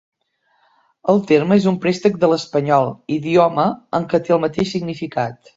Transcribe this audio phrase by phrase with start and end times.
[1.13, 3.69] El terme és un préstec de l'espanyol, idioma
[4.01, 5.41] en què té el mateix significat.